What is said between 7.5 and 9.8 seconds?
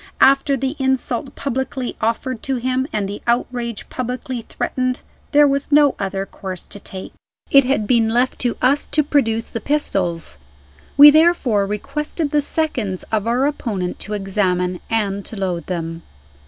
It had been left to us to produce the